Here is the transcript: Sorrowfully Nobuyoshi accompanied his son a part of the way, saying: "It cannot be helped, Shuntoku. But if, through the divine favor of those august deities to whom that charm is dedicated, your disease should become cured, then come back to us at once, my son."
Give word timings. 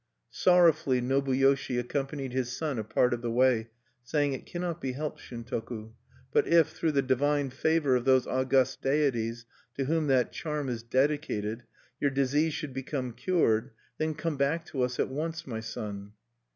Sorrowfully 0.31 0.99
Nobuyoshi 0.99 1.79
accompanied 1.79 2.33
his 2.33 2.51
son 2.51 2.79
a 2.79 2.83
part 2.83 3.13
of 3.13 3.21
the 3.21 3.29
way, 3.29 3.69
saying: 4.03 4.33
"It 4.33 4.47
cannot 4.47 4.81
be 4.81 4.93
helped, 4.93 5.19
Shuntoku. 5.19 5.91
But 6.33 6.47
if, 6.47 6.69
through 6.69 6.93
the 6.93 7.03
divine 7.03 7.51
favor 7.51 7.95
of 7.95 8.03
those 8.03 8.25
august 8.25 8.81
deities 8.81 9.45
to 9.77 9.85
whom 9.85 10.07
that 10.07 10.31
charm 10.31 10.69
is 10.69 10.81
dedicated, 10.81 11.65
your 11.99 12.09
disease 12.09 12.55
should 12.55 12.73
become 12.73 13.13
cured, 13.13 13.69
then 13.99 14.15
come 14.15 14.37
back 14.37 14.65
to 14.73 14.81
us 14.81 14.99
at 14.99 15.09
once, 15.09 15.45
my 15.45 15.59
son." 15.59 16.13